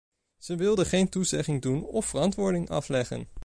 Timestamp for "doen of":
1.61-2.05